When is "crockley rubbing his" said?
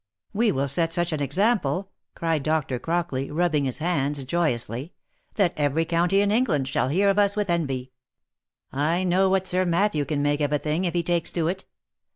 2.79-3.77